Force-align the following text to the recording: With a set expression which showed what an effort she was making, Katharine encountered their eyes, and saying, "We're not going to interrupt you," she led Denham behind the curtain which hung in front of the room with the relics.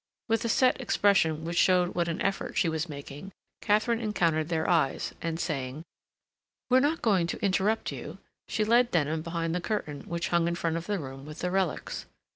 With 0.27 0.43
a 0.43 0.49
set 0.49 0.81
expression 0.81 1.45
which 1.45 1.57
showed 1.59 1.93
what 1.93 2.07
an 2.07 2.19
effort 2.23 2.57
she 2.57 2.67
was 2.67 2.89
making, 2.89 3.31
Katharine 3.61 3.99
encountered 4.01 4.49
their 4.49 4.67
eyes, 4.67 5.13
and 5.21 5.39
saying, 5.39 5.83
"We're 6.71 6.79
not 6.79 7.03
going 7.03 7.27
to 7.27 7.45
interrupt 7.45 7.91
you," 7.91 8.17
she 8.47 8.63
led 8.63 8.89
Denham 8.89 9.21
behind 9.21 9.53
the 9.53 9.61
curtain 9.61 10.01
which 10.09 10.29
hung 10.29 10.47
in 10.47 10.55
front 10.55 10.75
of 10.75 10.87
the 10.87 10.97
room 10.97 11.23
with 11.27 11.37
the 11.37 11.51
relics. 11.51 12.07